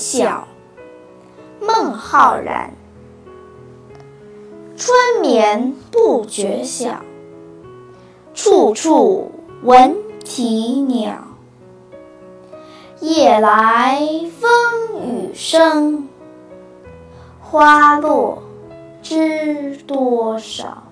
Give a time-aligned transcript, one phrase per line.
[0.00, 0.46] 晓
[1.60, 2.72] 孟浩然。
[4.76, 7.02] 春眠不觉晓
[8.32, 9.32] 处处
[9.64, 11.24] 闻啼鸟。
[13.00, 13.98] 夜来
[14.38, 16.08] 风雨声
[17.40, 18.40] 花落
[19.02, 20.84] 知多少。